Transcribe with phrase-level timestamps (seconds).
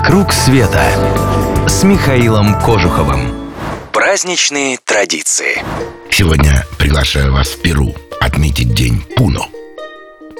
[0.00, 0.80] «Вокруг света»
[1.66, 3.50] с Михаилом Кожуховым.
[3.92, 5.60] Праздничные традиции.
[6.08, 9.48] Сегодня приглашаю вас в Перу отметить День Пуно.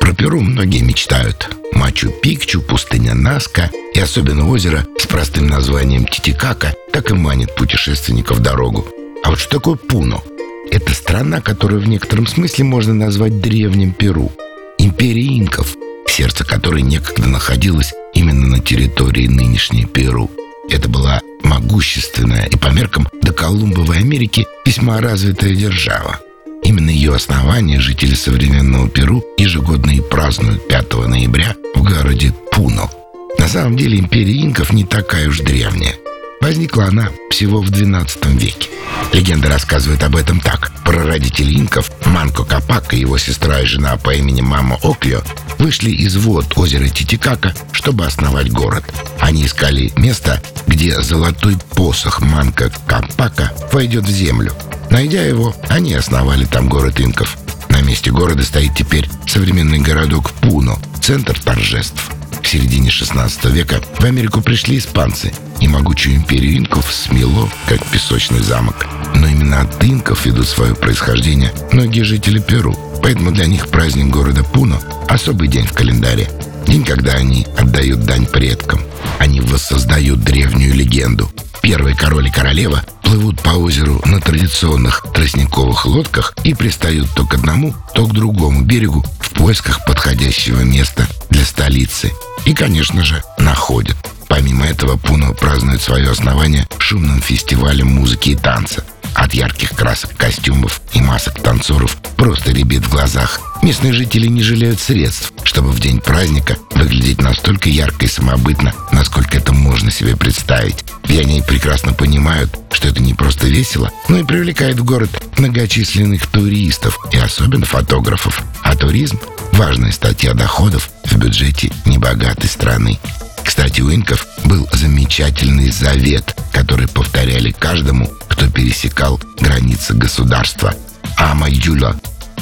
[0.00, 1.50] Про Перу многие мечтают.
[1.72, 8.86] Мачу-Пикчу, пустыня Наска и особенно озеро с простым названием Титикака так и манит путешественников дорогу.
[9.25, 10.22] А вот что такое Пуно?
[10.70, 14.30] Это страна, которую в некотором смысле можно назвать древним Перу.
[14.79, 15.75] Империя инков,
[16.06, 17.93] сердце которой некогда находилось
[18.29, 20.30] именно на территории нынешней Перу.
[20.68, 26.20] Это была могущественная и по меркам до Колумбовой Америки весьма развитая держава.
[26.62, 32.91] Именно ее основание жители современного Перу ежегодно и празднуют 5 ноября в городе Пуно.
[33.39, 35.95] На самом деле империя инков не такая уж древняя.
[36.42, 38.69] Возникла она всего в XII веке.
[39.12, 40.72] Легенда рассказывает об этом так.
[40.84, 45.22] Прародители инков Манко Капак и его сестра и жена по имени Мама Оклио
[45.58, 48.84] вышли из вод озера Титикака, чтобы основать город.
[49.19, 54.53] Они искали место, где золотой посох Манко Капака войдет в землю.
[54.91, 57.36] Найдя его, они основали там город инков.
[57.69, 62.11] На месте города стоит теперь современный городок Пуно, центр торжеств.
[62.42, 68.41] В середине 16 века в Америку пришли испанцы, и могучую империю инков смело, как песочный
[68.41, 68.86] замок.
[69.19, 74.44] Но именно от инков ведут свое происхождение многие жители Перу, поэтому для них праздник города
[74.44, 76.30] Пуно– особый день в календаре.
[76.66, 78.80] День, когда они отдают дань предкам.
[79.19, 81.30] Они воссоздают древнюю легенду.
[81.62, 87.34] Первый король и королева плывут по озеру на традиционных тростниковых лодках и пристают то к
[87.34, 92.12] одному, то к другому берегу в поисках подходящего места для столицы.
[92.44, 93.96] И, конечно же, находят.
[94.28, 98.84] Помимо этого, Пуно празднует свое основание шумным фестивалем музыки и танца.
[99.14, 103.41] От ярких красок костюмов и масок танцоров просто ребит в глазах.
[103.62, 109.39] Местные жители не жалеют средств, чтобы в день праздника выглядеть настолько ярко и самобытно, насколько
[109.39, 110.84] это можно себе представить.
[111.09, 116.27] И они прекрасно понимают, что это не просто весело, но и привлекает в город многочисленных
[116.27, 118.42] туристов и особенно фотографов.
[118.63, 119.19] А туризм–
[119.52, 122.98] важная статья доходов в бюджете небогатой страны.
[123.45, 126.38] Кстати, у инков был замечательный завет,
[126.78, 130.72] который повторяли каждому, кто пересекал границы государства.
[131.16, 131.96] Ама Юла,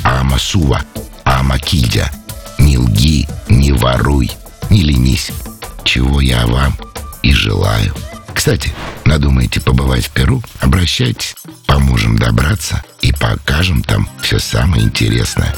[0.04, 0.82] Ама Сува,
[1.24, 2.10] Ама Кильдя.
[2.58, 4.30] Не лги, не воруй,
[4.69, 5.30] не ленись.
[5.84, 6.76] Чего я вам
[7.22, 7.94] и желаю.
[8.34, 8.74] Кстати,
[9.06, 10.42] надумаете побывать в Перу?
[10.60, 11.34] Обращайтесь,
[11.66, 15.54] поможем добраться и покажем там все самое интересное.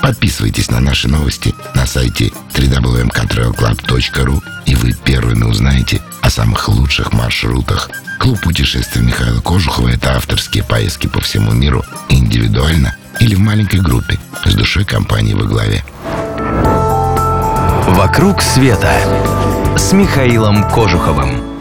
[0.00, 6.00] Подписывайтесь на наши новости на сайте www.catrailclub.ru и вы первыми узнаете
[6.42, 7.88] самых лучших маршрутах.
[8.18, 14.18] Клуб путешествий Михаила Кожухова– это авторские поездки по всему миру индивидуально или в маленькой группе
[14.44, 15.84] с душой компании во главе.
[17.90, 18.92] «Вокруг света»
[19.76, 21.51] с Михаилом Кожуховым.